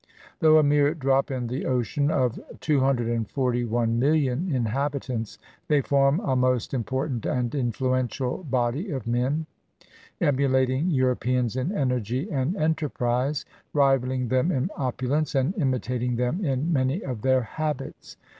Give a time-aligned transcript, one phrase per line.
[0.39, 7.27] Though a mere drop in the ocean of 241,000,000 inhabitants, they form a most important
[7.27, 9.45] and influential body of men,
[10.19, 17.03] emulating Europeans in energy and enterprise, rivaling them in opulence, and imitating them in many
[17.03, 18.17] of their habits.